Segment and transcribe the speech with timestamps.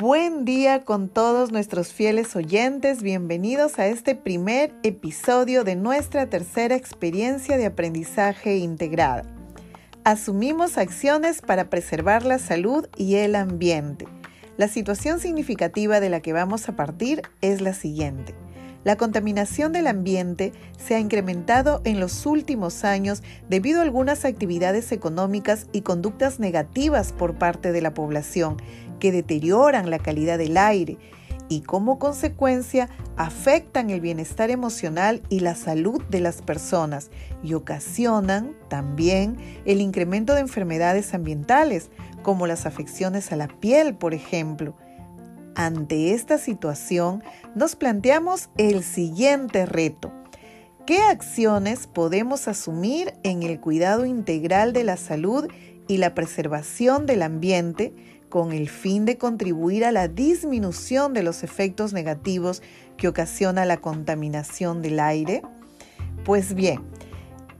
[0.00, 3.02] Buen día con todos nuestros fieles oyentes.
[3.02, 9.24] Bienvenidos a este primer episodio de nuestra tercera experiencia de aprendizaje integrada.
[10.04, 14.06] Asumimos acciones para preservar la salud y el ambiente.
[14.56, 18.36] La situación significativa de la que vamos a partir es la siguiente.
[18.84, 24.92] La contaminación del ambiente se ha incrementado en los últimos años debido a algunas actividades
[24.92, 28.58] económicas y conductas negativas por parte de la población
[28.98, 30.98] que deterioran la calidad del aire
[31.48, 37.10] y como consecuencia afectan el bienestar emocional y la salud de las personas
[37.42, 41.90] y ocasionan también el incremento de enfermedades ambientales
[42.22, 44.74] como las afecciones a la piel, por ejemplo
[45.58, 47.24] ante esta situación,
[47.56, 50.12] nos planteamos el siguiente reto.
[50.86, 55.48] ¿Qué acciones podemos asumir en el cuidado integral de la salud
[55.88, 57.92] y la preservación del ambiente
[58.28, 62.62] con el fin de contribuir a la disminución de los efectos negativos
[62.96, 65.42] que ocasiona la contaminación del aire?
[66.24, 66.82] Pues bien,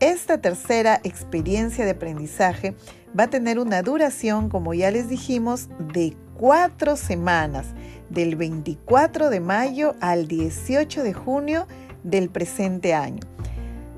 [0.00, 2.76] esta tercera experiencia de aprendizaje
[3.18, 7.66] va a tener una duración, como ya les dijimos, de cuatro semanas,
[8.10, 11.66] del 24 de mayo al 18 de junio
[12.04, 13.20] del presente año.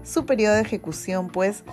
[0.02, 1.64] Su periodo de ejecución, pues,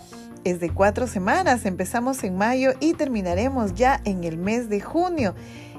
[0.43, 1.65] es de cuatro semanas.
[1.65, 5.35] Empezamos en mayo y terminaremos ya en el mes de junio.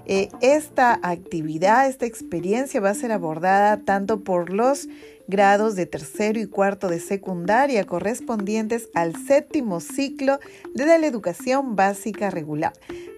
[0.06, 4.88] Eh, esta actividad, esta experiencia va a ser abordada tanto por los
[5.26, 10.38] grados de tercero y cuarto de secundaria correspondientes al séptimo ciclo
[10.74, 12.72] de la educación básica regular.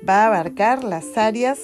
[0.07, 1.61] Va a abarcar las áreas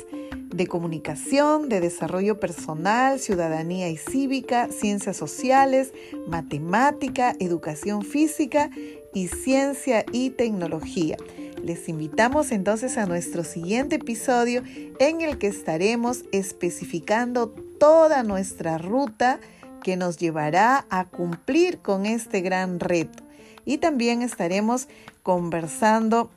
[0.56, 5.92] de comunicación, de desarrollo personal, ciudadanía y cívica, ciencias sociales,
[6.28, 8.70] matemática, educación física
[9.16, 11.16] y ciencia y tecnología.
[11.64, 14.62] Les invitamos entonces a nuestro siguiente episodio
[14.98, 19.40] en el que estaremos especificando toda nuestra ruta
[19.82, 23.22] que nos llevará a cumplir con este gran reto.
[23.64, 24.86] Y también estaremos
[25.22, 26.30] conversando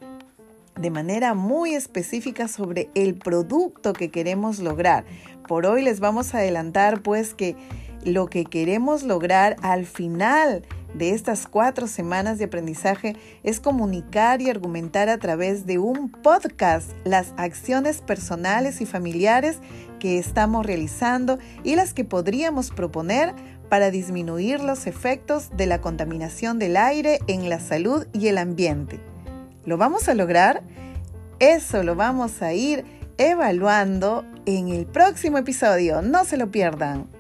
[0.80, 5.04] de manera muy específica sobre el producto que queremos lograr.
[5.50, 7.58] Por hoy les vamos a adelantar pues que
[8.06, 10.64] lo que queremos lograr al final
[10.94, 16.92] de estas cuatro semanas de aprendizaje es comunicar y argumentar a través de un podcast
[17.04, 19.60] las acciones personales y familiares
[20.00, 23.34] que estamos realizando y las que podríamos proponer
[23.70, 29.00] para disminuir los efectos de la contaminación del aire en la salud y el ambiente.
[29.66, 30.64] ¿Lo vamos a lograr?
[31.40, 32.84] Eso lo vamos a ir
[33.18, 36.02] evaluando en el próximo episodio.
[36.02, 37.19] No se lo pierdan.